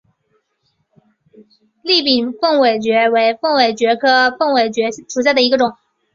[1.83, 5.75] 栗柄凤尾蕨为凤尾蕨科凤尾蕨属下的一个种。